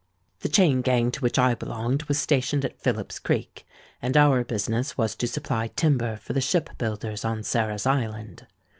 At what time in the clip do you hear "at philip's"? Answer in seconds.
2.65-3.19